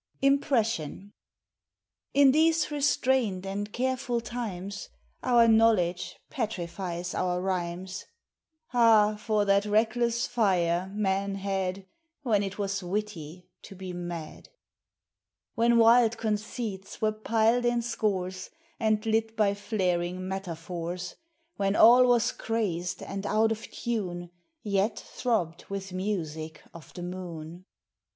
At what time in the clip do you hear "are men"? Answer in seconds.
10.35-11.35